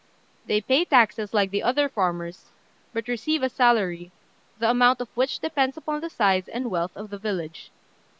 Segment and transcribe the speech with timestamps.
[0.47, 2.45] They pay taxes like the other farmers,
[2.91, 4.11] but receive a salary,
[4.57, 7.69] the amount of which depends upon the size and wealth of the village.